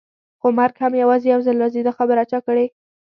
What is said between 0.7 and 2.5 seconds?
هم یوازې یو ځل راځي، دا خبره چا